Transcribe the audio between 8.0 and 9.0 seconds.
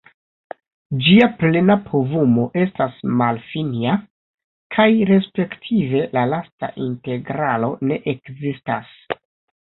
ekzistas.